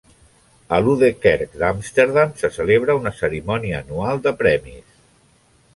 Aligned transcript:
A 0.77 0.77
l'Oude 0.85 1.09
Kerk 1.25 1.53
d'Amsterdam 1.63 2.33
se 2.41 2.51
celebra 2.57 2.97
una 3.03 3.13
cerimònia 3.21 3.85
anual 3.87 4.25
de 4.27 4.35
premis. 4.45 4.99